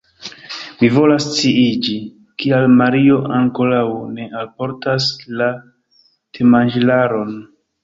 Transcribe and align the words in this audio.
Mi 0.77 0.87
volas 0.93 1.27
sciiĝi, 1.33 1.97
kial 2.45 2.65
Mario 2.79 3.19
ankoraŭ 3.41 3.83
ne 4.17 4.27
alportas 4.41 5.13
la 5.43 5.53
temanĝilaron. 6.41 7.41